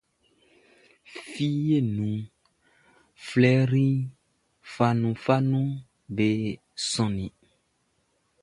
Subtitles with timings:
[1.31, 2.31] Fieʼn nunʼn,
[3.25, 3.87] flɛri
[4.73, 5.71] fanunfanunʼm
[6.15, 6.27] be
[6.91, 7.33] sɔnnin.